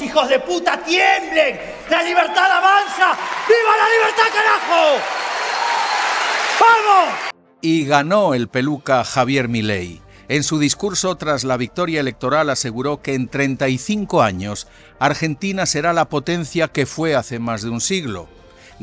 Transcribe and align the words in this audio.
Hijos 0.00 0.28
de 0.28 0.40
puta, 0.40 0.82
tiemblen. 0.82 1.60
La 1.90 2.02
libertad 2.02 2.50
avanza. 2.50 3.16
¡Viva 3.48 3.76
la 3.76 3.88
libertad, 3.88 4.24
carajo! 4.32 4.98
¡Vamos! 6.60 7.14
Y 7.60 7.84
ganó 7.84 8.34
el 8.34 8.48
peluca 8.48 9.04
Javier 9.04 9.48
Milei. 9.48 10.00
En 10.28 10.42
su 10.44 10.58
discurso 10.58 11.16
tras 11.16 11.44
la 11.44 11.56
victoria 11.56 12.00
electoral 12.00 12.48
aseguró 12.48 13.02
que 13.02 13.14
en 13.14 13.28
35 13.28 14.22
años 14.22 14.66
Argentina 14.98 15.66
será 15.66 15.92
la 15.92 16.08
potencia 16.08 16.68
que 16.68 16.86
fue 16.86 17.14
hace 17.14 17.38
más 17.38 17.62
de 17.62 17.70
un 17.70 17.80
siglo 17.80 18.28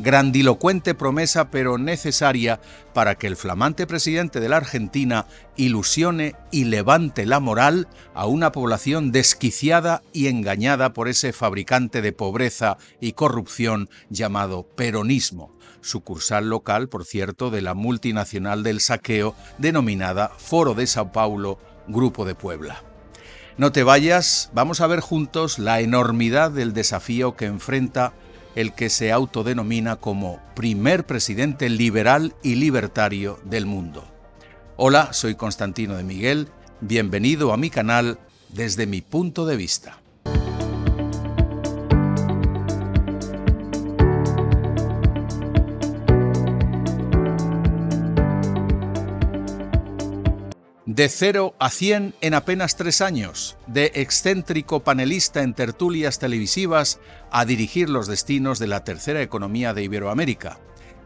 grandilocuente 0.02 0.94
promesa 0.94 1.50
pero 1.50 1.78
necesaria 1.78 2.60
para 2.94 3.16
que 3.16 3.26
el 3.26 3.36
flamante 3.36 3.86
presidente 3.86 4.40
de 4.40 4.48
la 4.48 4.56
Argentina 4.56 5.26
ilusione 5.56 6.34
y 6.50 6.64
levante 6.64 7.26
la 7.26 7.40
moral 7.40 7.88
a 8.14 8.26
una 8.26 8.52
población 8.52 9.12
desquiciada 9.12 10.02
y 10.12 10.28
engañada 10.28 10.92
por 10.92 11.08
ese 11.08 11.32
fabricante 11.32 12.02
de 12.02 12.12
pobreza 12.12 12.78
y 13.00 13.12
corrupción 13.12 13.88
llamado 14.08 14.64
peronismo, 14.64 15.54
sucursal 15.80 16.48
local, 16.48 16.88
por 16.88 17.04
cierto, 17.04 17.50
de 17.50 17.62
la 17.62 17.74
multinacional 17.74 18.62
del 18.62 18.80
saqueo 18.80 19.34
denominada 19.58 20.30
Foro 20.36 20.74
de 20.74 20.86
Sao 20.86 21.12
Paulo, 21.12 21.58
Grupo 21.88 22.24
de 22.24 22.34
Puebla. 22.34 22.82
No 23.60 23.72
te 23.72 23.82
vayas, 23.82 24.50
vamos 24.54 24.80
a 24.80 24.86
ver 24.86 25.00
juntos 25.00 25.58
la 25.58 25.80
enormidad 25.80 26.50
del 26.50 26.72
desafío 26.72 27.36
que 27.36 27.44
enfrenta 27.44 28.14
el 28.54 28.72
que 28.74 28.90
se 28.90 29.12
autodenomina 29.12 29.96
como 29.96 30.40
primer 30.54 31.06
presidente 31.06 31.68
liberal 31.68 32.34
y 32.42 32.56
libertario 32.56 33.38
del 33.44 33.66
mundo. 33.66 34.04
Hola, 34.76 35.12
soy 35.12 35.34
Constantino 35.34 35.96
de 35.96 36.04
Miguel, 36.04 36.48
bienvenido 36.80 37.52
a 37.52 37.56
mi 37.56 37.70
canal 37.70 38.18
desde 38.48 38.86
mi 38.86 39.00
punto 39.00 39.46
de 39.46 39.56
vista. 39.56 39.98
De 51.00 51.08
cero 51.08 51.54
a 51.58 51.70
100 51.70 52.14
en 52.20 52.34
apenas 52.34 52.76
tres 52.76 53.00
años, 53.00 53.56
de 53.66 53.90
excéntrico 53.94 54.80
panelista 54.80 55.40
en 55.42 55.54
tertulias 55.54 56.18
televisivas 56.18 57.00
a 57.30 57.46
dirigir 57.46 57.88
los 57.88 58.06
destinos 58.06 58.58
de 58.58 58.66
la 58.66 58.84
tercera 58.84 59.22
economía 59.22 59.72
de 59.72 59.82
Iberoamérica, 59.82 60.58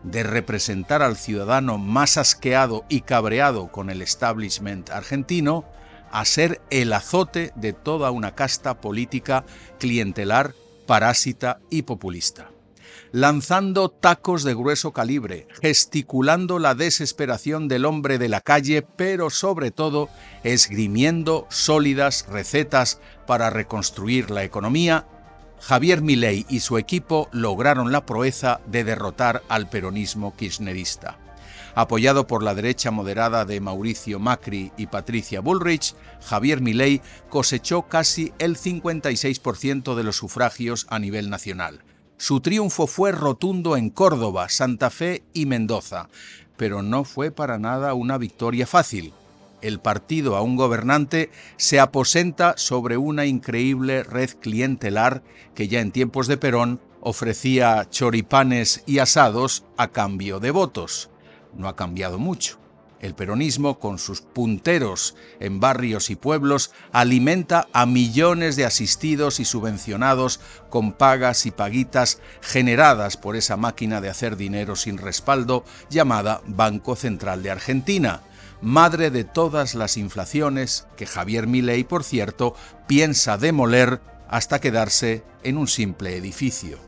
de 0.03 0.25
representar 0.25 1.00
al 1.00 1.17
ciudadano 1.17 1.78
más 1.78 2.17
asqueado 2.17 2.84
y 2.89 3.03
cabreado 3.03 3.70
con 3.70 3.89
el 3.89 4.03
establishment 4.03 4.91
argentino, 4.91 5.65
a 6.11 6.25
ser 6.25 6.61
el 6.70 6.92
azote 6.92 7.53
de 7.55 7.72
toda 7.72 8.11
una 8.11 8.34
casta 8.34 8.81
política 8.81 9.45
clientelar, 9.78 10.55
parásita 10.89 11.61
y 11.70 11.83
populista 11.83 12.50
lanzando 13.12 13.91
tacos 13.91 14.45
de 14.45 14.55
grueso 14.55 14.92
calibre, 14.92 15.47
gesticulando 15.62 16.59
la 16.59 16.75
desesperación 16.75 17.69
del 17.69 17.84
hombre 17.84 18.19
de 18.19 18.28
la 18.28 18.41
calle, 18.41 18.83
pero 18.83 19.31
sobre 19.31 19.70
todo 19.70 20.09
esgrimiendo 20.42 21.47
sólidas 21.50 22.27
recetas 22.28 23.00
para 23.27 23.50
reconstruir 23.50 24.31
la 24.31 24.45
economía, 24.45 25.06
Javier 25.61 26.03
Milei 26.03 26.45
y 26.48 26.61
su 26.61 26.77
equipo 26.77 27.28
lograron 27.33 27.91
la 27.91 28.05
proeza 28.05 28.61
de 28.67 28.84
derrotar 28.84 29.42
al 29.48 29.70
peronismo 29.70 30.37
kirchnerista. 30.37 31.19
Apoyado 31.75 32.27
por 32.27 32.42
la 32.42 32.55
derecha 32.55 32.91
moderada 32.91 33.45
de 33.45 33.61
Mauricio 33.61 34.20
Macri 34.20 34.72
y 34.77 34.87
Patricia 34.87 35.41
Bullrich, 35.41 35.95
Javier 36.20 36.61
Milei 36.61 37.00
cosechó 37.31 37.83
casi 37.83 38.33
el 38.39 38.56
56% 38.56 39.95
de 39.95 40.05
los 40.05 40.17
sufragios 40.17 40.87
a 40.91 40.98
nivel 40.98 41.31
nacional 41.31 41.83
su 42.25 42.41
triunfo 42.41 42.86
fue 42.86 43.12
rotundo 43.12 43.77
en 43.77 43.91
Córdoba, 43.91 44.48
Santa 44.48 44.89
Fe 44.89 45.25
y 45.34 45.44
Mendoza, 45.44 46.08
pero 46.56 46.81
no 46.81 47.05
fue 47.05 47.31
para 47.31 47.59
nada 47.59 47.93
una 47.93 48.16
victoria 48.16 48.66
fácil. 48.66 49.12
El 49.60 49.78
partido 49.78 50.34
a 50.34 50.41
un 50.41 50.56
gobernante 50.56 51.31
se 51.59 51.81
aposenta 51.81 52.54
sobre 52.56 52.97
una 52.97 53.26
increíble 53.26 54.04
red 54.04 54.31
clientelar 54.41 55.22
que 55.54 55.69
ya 55.69 55.82
en 55.82 55.93
tiempos 55.93 56.26
de 56.26 56.38
Perón 56.38 56.81
ofrecía 57.03 57.91
choripanes 57.91 58.82
y 58.87 59.00
asados 59.00 59.66
a 59.77 59.88
cambio 59.88 60.41
de 60.41 60.50
votos. 60.50 61.10
No 61.54 61.69
ha 61.69 61.77
cambiado 61.77 62.19
mucho. 62.19 62.63
El 63.04 63.15
peronismo, 63.15 63.78
con 63.81 63.98
sus 63.98 64.22
punteros 64.22 65.15
en 65.38 65.60
barrios 65.60 66.09
y 66.09 66.16
pueblos, 66.16 66.70
alimenta 66.91 67.69
a 67.75 67.84
millones 67.84 68.56
de 68.56 68.65
asistidos 68.65 69.41
y 69.41 69.44
subvencionados 69.44 70.41
con 70.70 70.92
pagas 70.92 71.44
y 71.44 71.50
paguitas 71.50 72.22
generadas 72.41 73.19
por 73.19 73.37
esa 73.37 73.59
máquina 73.59 74.00
de 74.00 74.09
hacer 74.09 74.38
dinero 74.38 74.75
sin 74.75 74.97
respaldo 74.97 75.66
llamada 75.91 76.41
Banco 76.47 76.97
Central 76.97 77.42
de 77.42 77.50
Argentina, 77.50 78.22
madre 78.62 79.10
de 79.10 79.25
todas 79.25 79.75
las 79.75 79.98
inflaciones 79.98 80.86
que 80.97 81.04
Javier 81.04 81.47
Milei, 81.47 81.84
por 81.84 82.04
cierto, 82.04 82.54
piensa 82.86 83.36
demoler 83.36 84.00
hasta 84.31 84.62
quedarse 84.62 85.25
en 85.42 85.59
un 85.59 85.69
simple 85.69 86.16
edificio. 86.16 86.78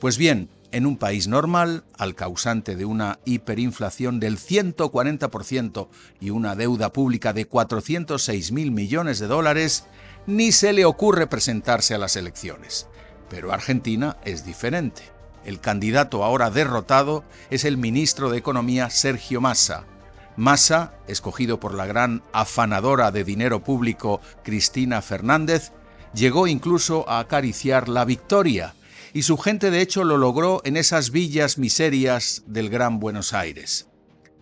Pues 0.00 0.16
bien, 0.16 0.48
en 0.74 0.86
un 0.86 0.96
país 0.96 1.28
normal, 1.28 1.84
al 1.96 2.16
causante 2.16 2.74
de 2.74 2.84
una 2.84 3.20
hiperinflación 3.24 4.18
del 4.18 4.38
140% 4.38 5.88
y 6.20 6.30
una 6.30 6.56
deuda 6.56 6.92
pública 6.92 7.32
de 7.32 7.46
406 7.46 8.50
mil 8.50 8.72
millones 8.72 9.20
de 9.20 9.28
dólares, 9.28 9.84
ni 10.26 10.50
se 10.50 10.72
le 10.72 10.84
ocurre 10.84 11.28
presentarse 11.28 11.94
a 11.94 11.98
las 11.98 12.16
elecciones. 12.16 12.88
Pero 13.30 13.52
Argentina 13.52 14.16
es 14.24 14.44
diferente. 14.44 15.02
El 15.44 15.60
candidato 15.60 16.24
ahora 16.24 16.50
derrotado 16.50 17.22
es 17.50 17.64
el 17.64 17.76
ministro 17.76 18.28
de 18.28 18.38
Economía 18.38 18.90
Sergio 18.90 19.40
Massa. 19.40 19.84
Massa, 20.36 20.94
escogido 21.06 21.60
por 21.60 21.74
la 21.74 21.86
gran 21.86 22.24
afanadora 22.32 23.12
de 23.12 23.22
dinero 23.22 23.62
público 23.62 24.20
Cristina 24.42 25.02
Fernández, 25.02 25.70
llegó 26.14 26.48
incluso 26.48 27.08
a 27.08 27.20
acariciar 27.20 27.88
la 27.88 28.04
victoria, 28.04 28.74
y 29.14 29.22
su 29.22 29.38
gente 29.38 29.70
de 29.70 29.80
hecho 29.80 30.02
lo 30.04 30.18
logró 30.18 30.60
en 30.64 30.76
esas 30.76 31.10
villas 31.10 31.56
miserias 31.56 32.42
del 32.46 32.68
Gran 32.68 32.98
Buenos 32.98 33.32
Aires. 33.32 33.88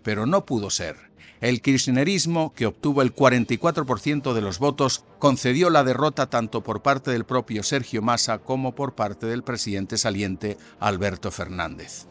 Pero 0.03 0.27
no 0.27 0.47
pudo 0.47 0.71
ser. 0.71 0.97
El 1.43 1.61
kirchnerismo, 1.61 2.55
que 2.55 2.67
obtuvo 2.67 3.03
el 3.03 3.15
44% 3.15 4.33
de 4.33 4.41
los 4.41 4.59
votos, 4.59 5.05
concedió 5.19 5.71
la 5.71 5.85
derrota 5.85 6.31
tanto 6.31 6.63
por 6.63 6.83
parte 6.83 7.11
del 7.11 7.25
propio 7.25 7.63
Sergio 7.63 8.01
Massa 8.01 8.39
como 8.39 8.75
por 8.75 8.95
parte 8.95 9.27
del 9.27 9.43
presidente 9.43 9.99
saliente 9.99 10.57
Alberto 10.81 11.31
Fernández. 11.31 12.07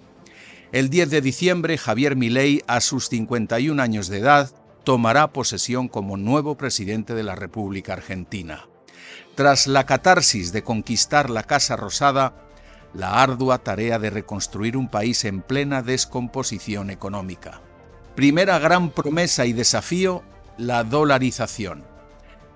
El 0.72 0.90
10 0.90 1.10
de 1.10 1.22
diciembre, 1.22 1.78
Javier 1.78 2.16
Milei, 2.16 2.62
a 2.68 2.80
sus 2.80 3.10
51 3.10 3.82
años 3.82 4.08
de 4.08 4.20
edad, 4.20 4.52
tomará 4.84 5.34
posesión 5.34 5.88
como 5.88 6.16
nuevo 6.16 6.58
presidente 6.58 7.16
de 7.16 7.24
la 7.24 7.36
República 7.36 7.94
Argentina. 7.94 8.68
Tras 9.36 9.66
la 9.66 9.86
catarsis 9.86 10.52
de 10.52 10.64
conquistar 10.64 11.30
la 11.30 11.44
Casa 11.44 11.76
Rosada, 11.76 12.51
la 12.94 13.22
ardua 13.22 13.60
tarea 13.60 14.00
de 14.00 14.10
reconstruir 14.10 14.78
un 14.78 14.90
país 14.90 15.26
en 15.26 15.42
plena 15.42 15.82
descomposición 15.82 16.90
económica. 16.90 17.62
Primera 18.16 18.60
gran 18.60 18.90
promesa 18.92 19.46
y 19.46 19.54
desafío, 19.54 20.24
la 20.58 20.84
dolarización. 20.84 21.84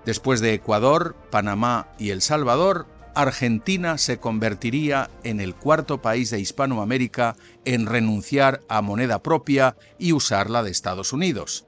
Después 0.05 0.39
de 0.41 0.53
Ecuador, 0.53 1.15
Panamá 1.31 1.87
y 1.97 2.09
El 2.11 2.21
Salvador, 2.21 2.87
Argentina 3.15 3.97
se 3.97 4.19
convertiría 4.19 5.09
en 5.23 5.39
el 5.39 5.55
cuarto 5.55 6.01
país 6.01 6.29
de 6.29 6.39
Hispanoamérica 6.39 7.37
en 7.63 7.85
renunciar 7.85 8.61
a 8.67 8.81
moneda 8.81 9.23
propia 9.23 9.77
y 9.97 10.11
usar 10.11 10.49
la 10.49 10.61
de 10.63 10.71
Estados 10.71 11.13
Unidos. 11.13 11.65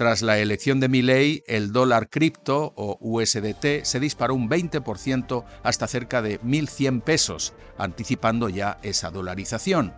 Tras 0.00 0.22
la 0.22 0.38
elección 0.38 0.80
de 0.80 0.88
Milley, 0.88 1.44
el 1.46 1.72
dólar 1.72 2.08
cripto 2.08 2.72
o 2.74 2.96
USDT 3.02 3.84
se 3.84 4.00
disparó 4.00 4.34
un 4.34 4.48
20% 4.48 5.44
hasta 5.62 5.86
cerca 5.86 6.22
de 6.22 6.40
1.100 6.40 7.02
pesos, 7.02 7.52
anticipando 7.76 8.48
ya 8.48 8.78
esa 8.82 9.10
dolarización. 9.10 9.92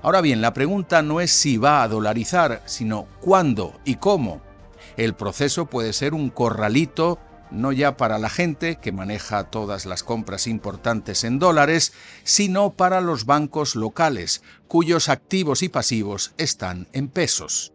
Ahora 0.00 0.22
bien, 0.22 0.40
la 0.40 0.54
pregunta 0.54 1.02
no 1.02 1.20
es 1.20 1.32
si 1.32 1.58
va 1.58 1.82
a 1.82 1.88
dolarizar, 1.88 2.62
sino 2.64 3.08
cuándo 3.20 3.78
y 3.84 3.96
cómo. 3.96 4.40
El 4.96 5.12
proceso 5.12 5.66
puede 5.66 5.92
ser 5.92 6.14
un 6.14 6.30
corralito 6.30 7.18
no 7.50 7.72
ya 7.72 7.98
para 7.98 8.18
la 8.18 8.30
gente 8.30 8.76
que 8.76 8.90
maneja 8.90 9.50
todas 9.50 9.84
las 9.84 10.02
compras 10.02 10.46
importantes 10.46 11.24
en 11.24 11.38
dólares, 11.38 11.92
sino 12.24 12.70
para 12.70 13.02
los 13.02 13.26
bancos 13.26 13.76
locales, 13.76 14.42
cuyos 14.66 15.10
activos 15.10 15.62
y 15.62 15.68
pasivos 15.68 16.32
están 16.38 16.88
en 16.94 17.08
pesos. 17.08 17.74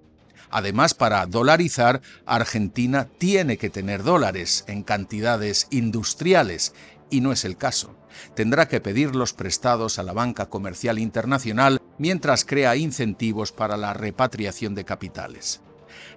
Además, 0.56 0.94
para 0.94 1.26
dolarizar, 1.26 2.02
Argentina 2.26 3.10
tiene 3.18 3.58
que 3.58 3.70
tener 3.70 4.04
dólares 4.04 4.64
en 4.70 4.84
cantidades 4.84 5.68
industriales, 5.70 6.74
y 7.10 7.20
no 7.20 7.34
es 7.34 7.44
el 7.44 7.58
caso. 7.58 7.94
Tendrá 8.36 8.70
que 8.70 8.80
pedirlos 8.80 9.34
prestados 9.34 10.00
a 10.00 10.04
la 10.04 10.14
banca 10.14 10.46
comercial 10.46 10.98
internacional 10.98 11.82
mientras 11.98 12.46
crea 12.46 12.78
incentivos 12.78 13.52
para 13.52 13.76
la 13.76 13.94
repatriación 13.94 14.76
de 14.76 14.86
capitales. 14.86 15.60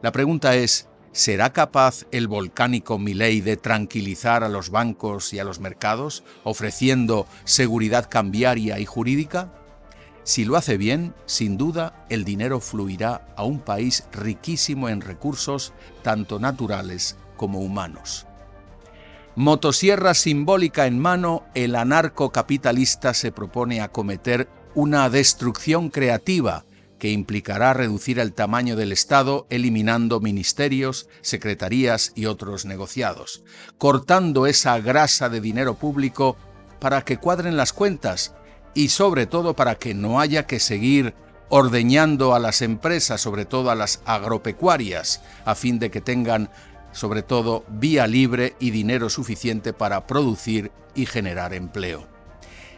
La 0.03 0.13
pregunta 0.13 0.55
es, 0.55 0.87
¿Será 1.11 1.53
capaz 1.53 2.05
el 2.13 2.29
volcánico 2.29 2.97
Milei 2.97 3.41
de 3.41 3.57
tranquilizar 3.57 4.45
a 4.45 4.49
los 4.49 4.71
bancos 4.71 5.33
y 5.33 5.41
a 5.41 5.45
los 5.45 5.59
mercados, 5.59 6.23
ofreciendo 6.45 7.27
seguridad 7.43 8.09
cambiaria 8.09 8.79
y 8.79 8.85
jurídica? 8.85 9.58
Si 10.25 10.45
lo 10.45 10.57
hace 10.57 10.77
bien, 10.77 11.15
sin 11.27 11.57
duda, 11.57 12.07
el 12.11 12.25
dinero 12.25 12.61
fluirá 12.61 13.27
a 13.37 13.45
un 13.45 13.61
país 13.61 14.05
riquísimo 14.13 14.89
en 14.89 15.01
recursos, 15.01 15.73
tanto 16.03 16.39
naturales 16.39 17.17
como 17.37 17.61
humanos. 17.61 18.27
Motosierra 19.37 20.15
simbólica 20.15 20.87
en 20.87 20.99
mano, 20.99 21.45
el 21.55 21.77
anarcocapitalista 21.77 23.15
se 23.15 23.31
propone 23.31 23.81
acometer 23.81 24.49
una 24.75 25.09
destrucción 25.09 25.91
creativa 25.91 26.65
que 26.99 27.13
implicará 27.13 27.73
reducir 27.73 28.19
el 28.19 28.33
tamaño 28.33 28.77
del 28.77 28.93
Estado 28.93 29.47
eliminando 29.51 30.21
ministerios, 30.21 31.09
secretarías 31.21 32.13
y 32.17 32.27
otros 32.27 32.65
negociados, 32.65 33.45
cortando 33.79 34.47
esa 34.47 34.79
grasa 34.81 35.29
de 35.29 35.41
dinero 35.41 35.75
público 35.75 36.37
para 36.81 37.03
que 37.03 37.19
cuadren 37.19 37.57
las 37.57 37.73
cuentas 37.73 38.35
y 38.79 38.91
sobre 38.91 39.27
todo 39.27 39.55
para 39.55 39.75
que 39.75 39.93
no 39.93 40.21
haya 40.21 40.47
que 40.47 40.61
seguir 40.61 41.13
ordeñando 41.49 42.33
a 42.33 42.39
las 42.39 42.63
empresas, 42.63 43.21
sobre 43.21 43.45
todo 43.45 43.73
a 43.73 43.75
las 43.75 44.03
agropecuarias, 44.05 45.21
a 45.45 45.57
fin 45.57 45.81
de 45.81 45.91
que 45.91 46.01
tengan 46.01 46.49
sobre 46.93 47.25
todo 47.25 47.65
vía 47.69 48.07
libre 48.07 48.55
y 48.61 48.71
dinero 48.71 49.11
suficiente 49.11 49.73
para 49.73 50.07
producir 50.07 50.71
y 50.95 51.07
generar 51.07 51.55
empleo. 51.55 52.07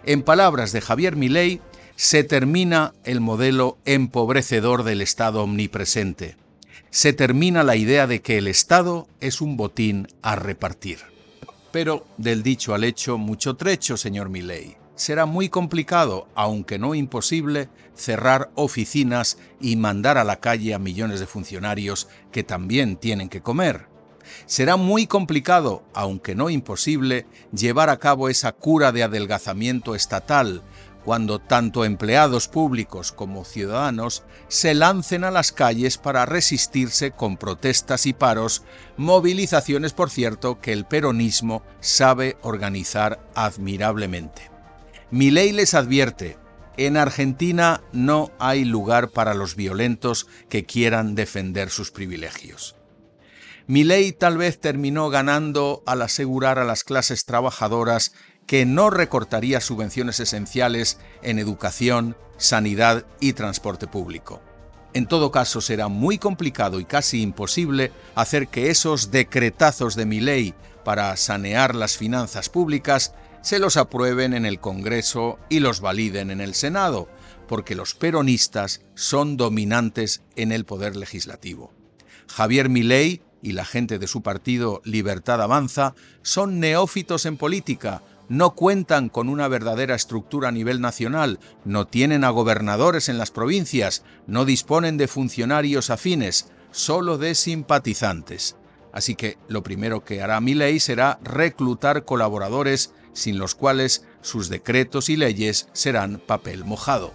En 0.06 0.22
palabras 0.22 0.72
de 0.72 0.80
Javier 0.80 1.16
Milei, 1.16 1.60
se 1.96 2.24
termina 2.24 2.94
el 3.04 3.20
modelo 3.20 3.76
empobrecedor 3.84 4.84
del 4.84 5.02
Estado 5.02 5.42
omnipresente. 5.42 6.36
Se 6.88 7.12
termina 7.12 7.62
la 7.62 7.76
idea 7.76 8.06
de 8.06 8.22
que 8.22 8.38
el 8.38 8.46
Estado 8.46 9.06
es 9.20 9.42
un 9.42 9.58
botín 9.58 10.08
a 10.22 10.34
repartir. 10.34 11.00
Pero 11.72 12.06
del 12.16 12.42
dicho 12.42 12.72
al 12.72 12.84
hecho 12.84 13.18
mucho 13.18 13.56
trecho, 13.56 13.98
señor 13.98 14.30
Milley. 14.30 14.79
Será 15.00 15.24
muy 15.24 15.48
complicado, 15.48 16.28
aunque 16.34 16.78
no 16.78 16.94
imposible, 16.94 17.70
cerrar 17.94 18.50
oficinas 18.54 19.38
y 19.58 19.76
mandar 19.76 20.18
a 20.18 20.24
la 20.24 20.40
calle 20.40 20.74
a 20.74 20.78
millones 20.78 21.20
de 21.20 21.26
funcionarios 21.26 22.06
que 22.32 22.44
también 22.44 22.96
tienen 22.96 23.30
que 23.30 23.40
comer. 23.40 23.86
Será 24.44 24.76
muy 24.76 25.06
complicado, 25.06 25.82
aunque 25.94 26.34
no 26.34 26.50
imposible, 26.50 27.24
llevar 27.50 27.88
a 27.88 27.96
cabo 27.96 28.28
esa 28.28 28.52
cura 28.52 28.92
de 28.92 29.02
adelgazamiento 29.02 29.94
estatal 29.94 30.62
cuando 31.02 31.38
tanto 31.38 31.86
empleados 31.86 32.46
públicos 32.46 33.10
como 33.10 33.46
ciudadanos 33.46 34.22
se 34.48 34.74
lancen 34.74 35.24
a 35.24 35.30
las 35.30 35.50
calles 35.50 35.96
para 35.96 36.26
resistirse 36.26 37.12
con 37.12 37.38
protestas 37.38 38.04
y 38.04 38.12
paros, 38.12 38.64
movilizaciones, 38.98 39.94
por 39.94 40.10
cierto, 40.10 40.60
que 40.60 40.74
el 40.74 40.84
peronismo 40.84 41.62
sabe 41.80 42.36
organizar 42.42 43.18
admirablemente. 43.34 44.59
Ley 45.12 45.52
les 45.52 45.74
advierte, 45.74 46.38
en 46.76 46.96
Argentina 46.96 47.82
no 47.92 48.30
hay 48.38 48.64
lugar 48.64 49.10
para 49.10 49.34
los 49.34 49.56
violentos 49.56 50.26
que 50.48 50.64
quieran 50.64 51.14
defender 51.14 51.70
sus 51.70 51.90
privilegios. 51.90 52.76
ley 53.66 54.12
tal 54.12 54.38
vez 54.38 54.60
terminó 54.60 55.10
ganando 55.10 55.82
al 55.84 56.02
asegurar 56.02 56.58
a 56.58 56.64
las 56.64 56.84
clases 56.84 57.24
trabajadoras 57.24 58.12
que 58.46 58.66
no 58.66 58.88
recortaría 58.88 59.60
subvenciones 59.60 60.20
esenciales 60.20 60.98
en 61.22 61.38
educación, 61.38 62.16
sanidad 62.36 63.04
y 63.20 63.32
transporte 63.32 63.86
público. 63.86 64.40
En 64.92 65.06
todo 65.06 65.30
caso, 65.30 65.60
será 65.60 65.88
muy 65.88 66.18
complicado 66.18 66.80
y 66.80 66.84
casi 66.84 67.22
imposible 67.22 67.92
hacer 68.14 68.48
que 68.48 68.70
esos 68.70 69.10
decretazos 69.10 69.94
de 69.94 70.06
mi 70.06 70.20
ley 70.20 70.54
para 70.84 71.16
sanear 71.16 71.74
las 71.74 71.96
finanzas 71.96 72.48
públicas 72.48 73.12
se 73.42 73.58
los 73.58 73.76
aprueben 73.76 74.34
en 74.34 74.46
el 74.46 74.60
Congreso 74.60 75.38
y 75.48 75.60
los 75.60 75.80
validen 75.80 76.30
en 76.30 76.40
el 76.40 76.54
Senado, 76.54 77.08
porque 77.48 77.74
los 77.74 77.94
peronistas 77.94 78.82
son 78.94 79.36
dominantes 79.36 80.22
en 80.36 80.52
el 80.52 80.64
poder 80.64 80.96
legislativo. 80.96 81.72
Javier 82.28 82.68
Milei 82.68 83.22
y 83.42 83.52
la 83.52 83.64
gente 83.64 83.98
de 83.98 84.06
su 84.06 84.22
partido 84.22 84.82
Libertad 84.84 85.42
Avanza 85.42 85.94
son 86.22 86.60
neófitos 86.60 87.26
en 87.26 87.36
política, 87.36 88.02
no 88.28 88.54
cuentan 88.54 89.08
con 89.08 89.28
una 89.28 89.48
verdadera 89.48 89.96
estructura 89.96 90.50
a 90.50 90.52
nivel 90.52 90.80
nacional, 90.80 91.40
no 91.64 91.88
tienen 91.88 92.22
a 92.22 92.30
gobernadores 92.30 93.08
en 93.08 93.18
las 93.18 93.32
provincias, 93.32 94.04
no 94.28 94.44
disponen 94.44 94.96
de 94.96 95.08
funcionarios 95.08 95.90
afines, 95.90 96.52
solo 96.70 97.18
de 97.18 97.34
simpatizantes. 97.34 98.56
Así 98.92 99.14
que 99.14 99.38
lo 99.48 99.62
primero 99.62 100.04
que 100.04 100.22
hará 100.22 100.40
mi 100.40 100.54
ley 100.54 100.80
será 100.80 101.18
reclutar 101.22 102.04
colaboradores 102.04 102.92
sin 103.12 103.38
los 103.38 103.54
cuales 103.54 104.04
sus 104.20 104.48
decretos 104.48 105.08
y 105.08 105.16
leyes 105.16 105.68
serán 105.72 106.20
papel 106.24 106.64
mojado. 106.64 107.12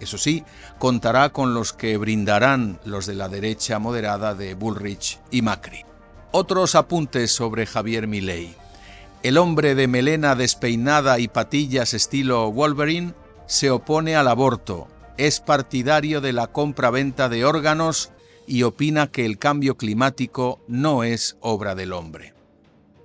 Eso 0.00 0.18
sí, 0.18 0.44
contará 0.78 1.30
con 1.30 1.54
los 1.54 1.72
que 1.72 1.96
brindarán 1.96 2.78
los 2.84 3.06
de 3.06 3.14
la 3.14 3.28
derecha 3.28 3.78
moderada 3.78 4.34
de 4.34 4.54
Bullrich 4.54 5.20
y 5.30 5.42
Macri. 5.42 5.84
Otros 6.32 6.74
apuntes 6.74 7.30
sobre 7.30 7.66
Javier 7.66 8.06
Milei. 8.06 8.54
El 9.22 9.38
hombre 9.38 9.74
de 9.74 9.88
melena 9.88 10.34
despeinada 10.34 11.18
y 11.18 11.28
patillas 11.28 11.94
estilo 11.94 12.52
Wolverine 12.52 13.14
se 13.46 13.70
opone 13.70 14.16
al 14.16 14.28
aborto, 14.28 14.88
es 15.16 15.40
partidario 15.40 16.20
de 16.20 16.32
la 16.32 16.48
compra-venta 16.48 17.28
de 17.28 17.44
órganos 17.44 18.10
y 18.46 18.62
opina 18.62 19.10
que 19.10 19.26
el 19.26 19.38
cambio 19.38 19.76
climático 19.76 20.60
no 20.68 21.04
es 21.04 21.36
obra 21.40 21.74
del 21.74 21.92
hombre. 21.92 22.34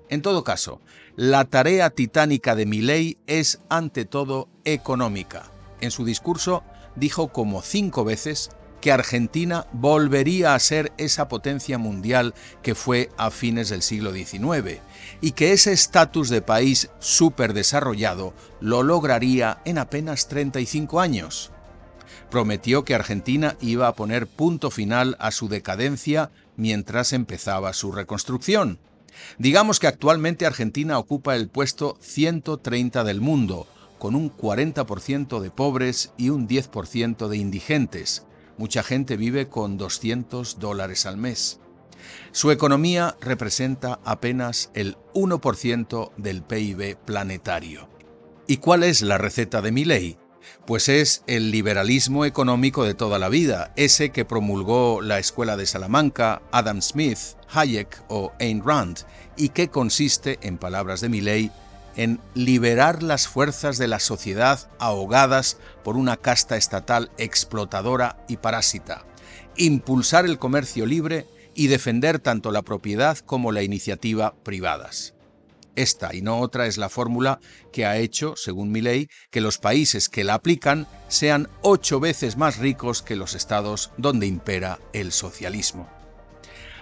En 0.09 0.21
todo 0.21 0.43
caso, 0.43 0.81
la 1.15 1.45
tarea 1.45 1.89
titánica 1.89 2.55
de 2.55 2.65
Milley 2.65 3.17
es 3.27 3.59
ante 3.69 4.05
todo 4.05 4.49
económica. 4.65 5.51
En 5.79 5.91
su 5.91 6.05
discurso 6.05 6.63
dijo 6.95 7.29
como 7.29 7.61
cinco 7.61 8.03
veces 8.03 8.51
que 8.81 8.91
Argentina 8.91 9.67
volvería 9.71 10.55
a 10.55 10.59
ser 10.59 10.91
esa 10.97 11.27
potencia 11.27 11.77
mundial 11.77 12.33
que 12.61 12.75
fue 12.75 13.09
a 13.15 13.29
fines 13.29 13.69
del 13.69 13.83
siglo 13.83 14.11
XIX 14.11 14.79
y 15.21 15.31
que 15.31 15.53
ese 15.53 15.71
estatus 15.71 16.29
de 16.29 16.41
país 16.41 16.89
superdesarrollado 16.99 18.33
lo 18.59 18.83
lograría 18.83 19.61
en 19.65 19.77
apenas 19.77 20.27
35 20.27 20.99
años. 20.99 21.51
Prometió 22.29 22.83
que 22.83 22.95
Argentina 22.95 23.57
iba 23.61 23.87
a 23.87 23.95
poner 23.95 24.27
punto 24.27 24.71
final 24.71 25.15
a 25.19 25.31
su 25.31 25.47
decadencia 25.49 26.31
mientras 26.55 27.13
empezaba 27.13 27.73
su 27.73 27.91
reconstrucción. 27.91 28.79
Digamos 29.37 29.79
que 29.79 29.87
actualmente 29.87 30.45
Argentina 30.45 30.97
ocupa 30.97 31.35
el 31.35 31.49
puesto 31.49 31.97
130 32.01 33.03
del 33.03 33.21
mundo, 33.21 33.67
con 33.99 34.15
un 34.15 34.35
40% 34.35 35.39
de 35.39 35.51
pobres 35.51 36.11
y 36.17 36.29
un 36.29 36.47
10% 36.47 37.27
de 37.27 37.37
indigentes, 37.37 38.25
Mucha 38.61 38.83
gente 38.83 39.17
vive 39.17 39.47
con 39.47 39.79
200 39.79 40.59
dólares 40.59 41.07
al 41.07 41.17
mes. 41.17 41.59
Su 42.31 42.51
economía 42.51 43.17
representa 43.19 43.99
apenas 44.03 44.69
el 44.75 44.97
1% 45.15 46.11
del 46.17 46.43
PIB 46.43 46.95
planetario. 46.97 47.89
¿Y 48.45 48.57
cuál 48.57 48.83
es 48.83 49.01
la 49.01 49.17
receta 49.17 49.63
de 49.63 49.71
mi 49.71 49.83
ley? 49.83 50.20
Pues 50.65 50.89
es 50.89 51.23
el 51.27 51.51
liberalismo 51.51 52.25
económico 52.25 52.83
de 52.83 52.93
toda 52.93 53.19
la 53.19 53.29
vida, 53.29 53.73
ese 53.75 54.11
que 54.11 54.25
promulgó 54.25 55.01
la 55.01 55.19
Escuela 55.19 55.57
de 55.57 55.65
Salamanca, 55.65 56.41
Adam 56.51 56.81
Smith, 56.81 57.19
Hayek 57.53 58.03
o 58.07 58.31
Ayn 58.39 58.63
Rand, 58.65 58.99
y 59.37 59.49
que 59.49 59.69
consiste, 59.69 60.39
en 60.41 60.57
palabras 60.57 61.01
de 61.01 61.09
ley, 61.09 61.51
en 61.95 62.19
liberar 62.33 63.03
las 63.03 63.27
fuerzas 63.27 63.77
de 63.77 63.87
la 63.87 63.99
sociedad 63.99 64.69
ahogadas 64.79 65.57
por 65.83 65.97
una 65.97 66.17
casta 66.17 66.57
estatal 66.57 67.11
explotadora 67.17 68.23
y 68.27 68.37
parásita, 68.37 69.05
impulsar 69.57 70.25
el 70.25 70.39
comercio 70.39 70.85
libre 70.85 71.27
y 71.53 71.67
defender 71.67 72.19
tanto 72.19 72.51
la 72.51 72.61
propiedad 72.61 73.17
como 73.17 73.51
la 73.51 73.63
iniciativa 73.63 74.33
privadas. 74.43 75.13
Esta 75.75 76.13
y 76.13 76.21
no 76.21 76.39
otra 76.39 76.67
es 76.67 76.77
la 76.77 76.89
fórmula 76.89 77.39
que 77.71 77.85
ha 77.85 77.97
hecho, 77.97 78.35
según 78.35 78.71
mi 78.71 78.81
ley, 78.81 79.07
que 79.29 79.41
los 79.41 79.57
países 79.57 80.09
que 80.09 80.23
la 80.23 80.33
aplican 80.33 80.87
sean 81.07 81.49
ocho 81.61 81.99
veces 81.99 82.37
más 82.37 82.57
ricos 82.57 83.01
que 83.01 83.15
los 83.15 83.35
estados 83.35 83.91
donde 83.97 84.27
impera 84.27 84.79
el 84.93 85.11
socialismo. 85.11 85.89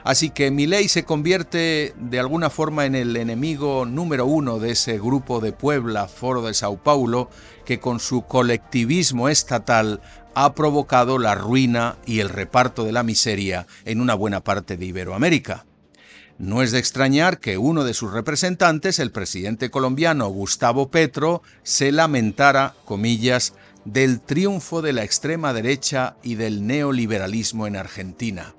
Así 0.04 0.30
que 0.30 0.50
Milei 0.50 0.88
se 0.88 1.04
convierte 1.04 1.94
de 1.98 2.20
alguna 2.20 2.50
forma 2.50 2.86
en 2.86 2.96
el 2.96 3.16
enemigo 3.18 3.86
número 3.86 4.26
uno 4.26 4.60
de 4.60 4.72
ese 4.72 4.98
grupo 4.98 5.40
de 5.40 5.52
Puebla, 5.52 6.08
Foro 6.08 6.42
de 6.42 6.54
Sao 6.54 6.82
Paulo, 6.82 7.30
que 7.66 7.80
con 7.80 8.00
su 8.00 8.24
colectivismo 8.24 9.30
estatal 9.30 10.02
ha 10.36 10.56
provocado 10.56 11.20
la 11.20 11.36
ruina 11.36 11.98
y 12.06 12.22
el 12.22 12.30
reparto 12.30 12.86
de 12.86 12.94
la 12.94 13.04
miseria 13.04 13.68
en 13.86 14.00
una 14.00 14.14
buena 14.14 14.44
parte 14.44 14.78
de 14.78 14.86
Iberoamérica. 14.86 15.66
No 16.40 16.62
es 16.64 16.72
de 16.72 16.80
extrañar 16.80 17.42
que 17.42 17.58
uno 17.58 17.84
de 17.84 17.94
sus 17.94 18.14
representantes, 18.14 19.00
el 19.00 19.12
presidente 19.12 19.70
colombiano 19.70 20.30
Gustavo 20.30 20.90
Petro, 20.90 21.44
se 21.64 21.92
lamentara, 21.92 22.76
comillas, 22.86 23.54
del 23.84 24.22
triunfo 24.22 24.82
de 24.82 24.94
la 24.94 25.04
extrema 25.04 25.52
derecha 25.52 26.16
y 26.24 26.36
del 26.36 26.66
neoliberalismo 26.66 27.68
en 27.68 27.76
Argentina. 27.76 28.56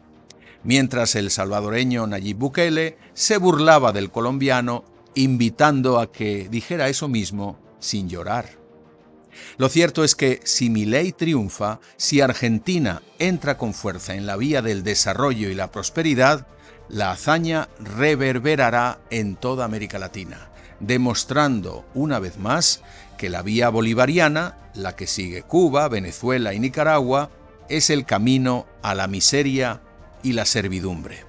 mientras 0.63 1.15
el 1.15 1.31
salvadoreño 1.31 2.07
Nayib 2.07 2.37
Bukele 2.37 2.99
se 3.15 3.39
burlaba 3.39 3.93
del 3.93 4.11
colombiano 4.11 4.85
invitando 5.15 5.99
a 5.99 6.13
que 6.13 6.49
dijera 6.51 6.91
eso 6.91 7.09
mismo 7.09 7.59
sin 7.79 8.11
llorar. 8.11 8.59
Lo 9.57 9.71
cierto 9.71 10.05
es 10.05 10.15
que 10.15 10.41
si 10.45 10.69
mi 10.69 10.85
ley 10.85 11.13
triunfa, 11.13 11.81
si 11.97 12.21
Argentina 12.21 13.01
entra 13.19 13.57
con 13.57 13.73
fuerza 13.73 14.15
en 14.15 14.27
la 14.27 14.37
vía 14.37 14.61
del 14.61 14.83
desarrollo 14.83 15.49
y 15.49 15.55
la 15.55 15.71
prosperidad, 15.71 16.47
la 16.91 17.13
hazaña 17.13 17.69
reverberará 17.79 19.01
en 19.11 19.37
toda 19.37 19.65
América 19.65 19.99
Latina, 19.99 20.51
demostrando 20.81 21.87
una 21.95 22.19
vez 22.19 22.37
más 22.37 22.83
que 23.17 23.31
la 23.31 23.43
vía 23.43 23.69
bolivariana, 23.69 24.59
la 24.75 24.97
que 24.97 25.07
sigue 25.07 25.43
Cuba, 25.43 25.89
Venezuela 25.89 26.53
y 26.53 26.59
Nicaragua, 26.59 27.31
es 27.69 27.91
el 27.91 28.05
camino 28.05 28.67
a 28.83 28.95
la 28.95 29.07
miseria 29.07 29.81
y 30.23 30.33
la 30.33 30.45
servidumbre. 30.45 31.25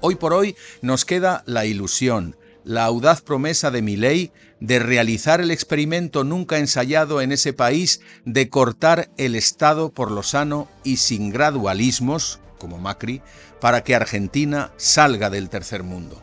Hoy 0.00 0.14
por 0.14 0.32
hoy 0.32 0.54
nos 0.80 1.04
queda 1.04 1.42
la 1.46 1.64
ilusión, 1.64 2.36
la 2.62 2.84
audaz 2.84 3.20
promesa 3.20 3.70
de 3.70 3.82
mi 3.82 3.96
ley 3.96 4.32
de 4.60 4.78
realizar 4.78 5.40
el 5.40 5.50
experimento 5.50 6.24
nunca 6.24 6.58
ensayado 6.58 7.20
en 7.20 7.32
ese 7.32 7.52
país 7.52 8.00
de 8.24 8.48
cortar 8.48 9.10
el 9.16 9.34
Estado 9.34 9.90
por 9.90 10.10
lo 10.10 10.22
sano 10.22 10.68
y 10.84 10.98
sin 10.98 11.30
gradualismos, 11.30 12.38
como 12.64 12.78
Macri, 12.78 13.20
para 13.60 13.84
que 13.84 13.94
Argentina 13.94 14.72
salga 14.78 15.28
del 15.28 15.50
tercer 15.50 15.82
mundo. 15.82 16.22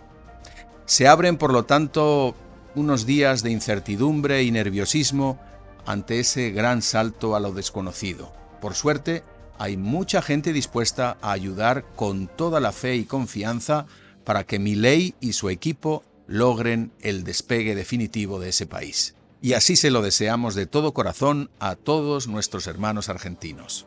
Se 0.85 1.07
abren, 1.07 1.37
por 1.37 1.53
lo 1.53 1.65
tanto, 1.65 2.33
unos 2.73 3.05
días 3.05 3.43
de 3.43 3.51
incertidumbre 3.51 4.41
y 4.41 4.49
nerviosismo 4.49 5.39
ante 5.85 6.19
ese 6.19 6.49
gran 6.49 6.81
salto 6.81 7.35
a 7.35 7.39
lo 7.39 7.53
desconocido. 7.53 8.33
Por 8.59 8.73
suerte, 8.73 9.23
hay 9.59 9.77
mucha 9.77 10.23
gente 10.23 10.51
dispuesta 10.51 11.19
a 11.21 11.31
ayudar 11.31 11.85
con 11.95 12.27
toda 12.27 12.59
la 12.59 12.71
fe 12.71 12.95
y 12.95 13.05
confianza 13.05 13.85
para 14.23 14.43
que 14.43 14.57
ley 14.57 15.13
y 15.19 15.33
su 15.33 15.51
equipo 15.51 16.03
logren 16.25 16.91
el 17.01 17.23
despegue 17.23 17.75
definitivo 17.75 18.39
de 18.39 18.49
ese 18.49 18.65
país. 18.65 19.13
Y 19.39 19.53
así 19.53 19.75
se 19.75 19.91
lo 19.91 20.01
deseamos 20.01 20.55
de 20.55 20.65
todo 20.65 20.95
corazón 20.95 21.51
a 21.59 21.75
todos 21.75 22.27
nuestros 22.27 22.65
hermanos 22.65 23.09
argentinos. 23.09 23.85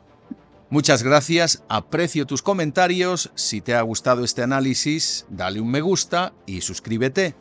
Muchas 0.75 1.05
gracias, 1.05 1.63
aprecio 1.69 2.27
tus 2.27 2.43
comentarios, 2.43 3.31
si 3.37 3.61
te 3.61 3.77
ha 3.77 3.83
gustado 3.83 4.25
este 4.25 4.43
análisis, 4.43 5.25
dale 5.31 5.61
un 5.61 5.71
me 5.71 5.81
gusta 5.81 6.33
y 6.47 6.63
suscríbete. 6.63 7.37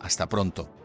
Hasta 0.00 0.26
pronto. 0.30 0.77